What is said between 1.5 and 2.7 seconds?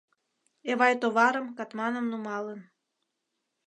катманым нумалын.